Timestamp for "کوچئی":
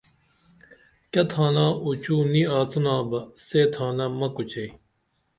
4.35-4.69